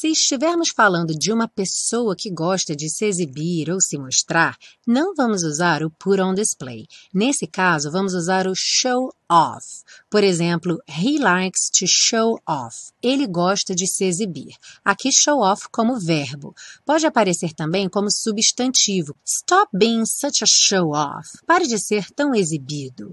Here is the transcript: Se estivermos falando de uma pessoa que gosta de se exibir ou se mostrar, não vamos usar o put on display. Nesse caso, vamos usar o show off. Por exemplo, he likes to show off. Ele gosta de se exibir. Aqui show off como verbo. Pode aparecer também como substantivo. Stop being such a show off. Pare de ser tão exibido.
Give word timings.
Se 0.00 0.08
estivermos 0.08 0.70
falando 0.70 1.14
de 1.14 1.30
uma 1.30 1.46
pessoa 1.46 2.16
que 2.16 2.30
gosta 2.30 2.74
de 2.74 2.88
se 2.88 3.04
exibir 3.04 3.68
ou 3.68 3.78
se 3.78 3.98
mostrar, 3.98 4.56
não 4.86 5.14
vamos 5.14 5.42
usar 5.42 5.82
o 5.82 5.90
put 5.90 6.18
on 6.18 6.32
display. 6.32 6.86
Nesse 7.12 7.46
caso, 7.46 7.90
vamos 7.90 8.14
usar 8.14 8.46
o 8.46 8.54
show 8.56 9.12
off. 9.30 9.82
Por 10.08 10.24
exemplo, 10.24 10.78
he 10.88 11.18
likes 11.18 11.68
to 11.68 11.84
show 11.86 12.40
off. 12.48 12.92
Ele 13.02 13.26
gosta 13.26 13.74
de 13.74 13.86
se 13.86 14.06
exibir. 14.06 14.54
Aqui 14.82 15.12
show 15.12 15.40
off 15.40 15.68
como 15.70 16.00
verbo. 16.00 16.54
Pode 16.86 17.04
aparecer 17.04 17.52
também 17.52 17.86
como 17.86 18.10
substantivo. 18.10 19.14
Stop 19.22 19.68
being 19.76 20.06
such 20.06 20.42
a 20.42 20.46
show 20.46 20.92
off. 20.94 21.28
Pare 21.46 21.66
de 21.66 21.78
ser 21.78 22.10
tão 22.12 22.34
exibido. 22.34 23.12